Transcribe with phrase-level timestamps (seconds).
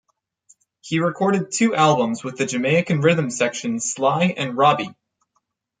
[0.79, 4.89] He recorded two albums with the Jamaican rhythm section Sly and Robbie.